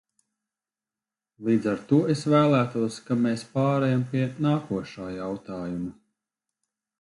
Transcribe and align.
Līdz 1.49 1.67
ar 1.73 1.83
to 1.91 1.99
es 2.13 2.23
vēlētos, 2.35 2.97
ka 3.09 3.19
mēs 3.27 3.43
pārejam 3.59 4.03
pie 4.15 4.25
nākošā 4.47 5.13
jautājuma. 5.19 5.93